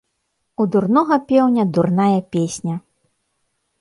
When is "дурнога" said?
0.71-1.19